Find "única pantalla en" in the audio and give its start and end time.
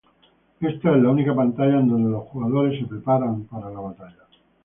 1.11-1.87